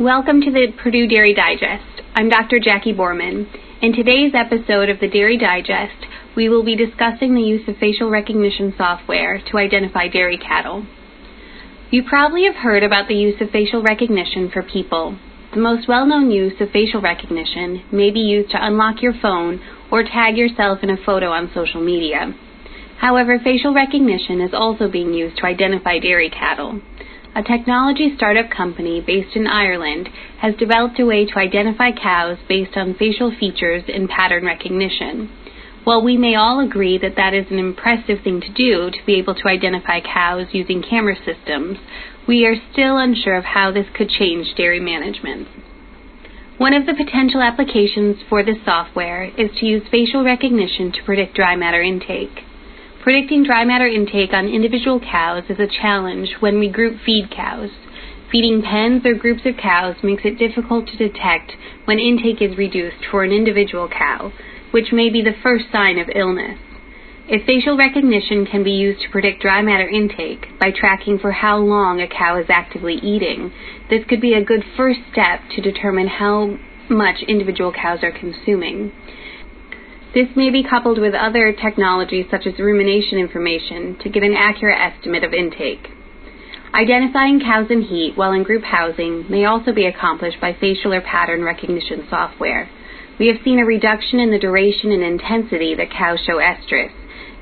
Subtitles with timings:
[0.00, 2.02] Welcome to the Purdue Dairy Digest.
[2.14, 2.60] I'm Dr.
[2.60, 3.48] Jackie Borman.
[3.82, 8.08] In today's episode of the Dairy Digest, we will be discussing the use of facial
[8.08, 10.86] recognition software to identify dairy cattle.
[11.90, 15.18] You probably have heard about the use of facial recognition for people.
[15.52, 19.60] The most well known use of facial recognition may be used to unlock your phone
[19.90, 22.36] or tag yourself in a photo on social media.
[23.00, 26.82] However, facial recognition is also being used to identify dairy cattle
[27.38, 30.08] a technology startup company based in Ireland
[30.40, 35.30] has developed a way to identify cows based on facial features and pattern recognition.
[35.84, 39.14] While we may all agree that that is an impressive thing to do to be
[39.20, 41.78] able to identify cows using camera systems,
[42.26, 45.46] we are still unsure of how this could change dairy management.
[46.58, 51.36] One of the potential applications for this software is to use facial recognition to predict
[51.36, 52.47] dry matter intake.
[53.08, 57.70] Predicting dry matter intake on individual cows is a challenge when we group feed cows.
[58.30, 61.52] Feeding pens or groups of cows makes it difficult to detect
[61.86, 64.30] when intake is reduced for an individual cow,
[64.72, 66.58] which may be the first sign of illness.
[67.30, 71.56] If facial recognition can be used to predict dry matter intake by tracking for how
[71.56, 73.50] long a cow is actively eating,
[73.88, 76.58] this could be a good first step to determine how
[76.90, 78.92] much individual cows are consuming.
[80.14, 84.78] This may be coupled with other technologies such as rumination information to get an accurate
[84.80, 85.88] estimate of intake.
[86.72, 91.02] Identifying cows in heat while in group housing may also be accomplished by facial or
[91.02, 92.70] pattern recognition software.
[93.18, 96.92] We have seen a reduction in the duration and intensity that cows show estrus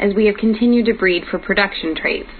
[0.00, 2.30] as we have continued to breed for production traits.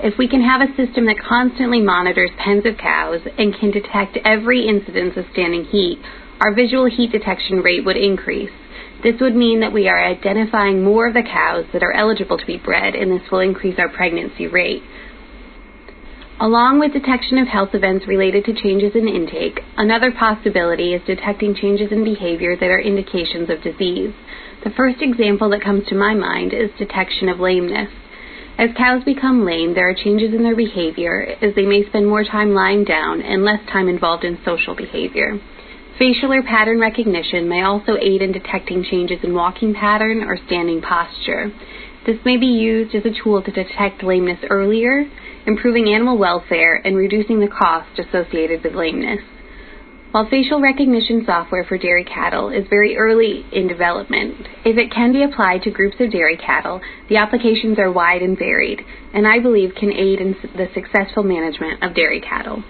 [0.00, 4.18] If we can have a system that constantly monitors pens of cows and can detect
[4.24, 5.98] every incidence of standing heat,
[6.40, 8.50] our visual heat detection rate would increase.
[9.02, 12.46] This would mean that we are identifying more of the cows that are eligible to
[12.46, 14.82] be bred, and this will increase our pregnancy rate.
[16.40, 21.54] Along with detection of health events related to changes in intake, another possibility is detecting
[21.54, 24.14] changes in behavior that are indications of disease.
[24.62, 27.90] The first example that comes to my mind is detection of lameness.
[28.56, 32.24] As cows become lame, there are changes in their behavior as they may spend more
[32.24, 35.38] time lying down and less time involved in social behavior.
[35.98, 40.80] Facial or pattern recognition may also aid in detecting changes in walking pattern or standing
[40.80, 41.50] posture.
[42.06, 45.10] This may be used as a tool to detect lameness earlier,
[45.44, 49.18] improving animal welfare and reducing the cost associated with lameness.
[50.12, 55.12] While facial recognition software for dairy cattle is very early in development, if it can
[55.12, 58.82] be applied to groups of dairy cattle, the applications are wide and varied,
[59.12, 62.62] and I believe can aid in the successful management of dairy cattle.